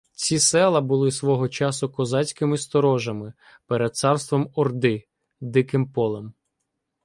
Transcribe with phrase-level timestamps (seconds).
[0.13, 3.33] Ці села були свого часу козацькими сторожами
[3.67, 5.07] перед царством орди—
[5.41, 6.33] Диким полем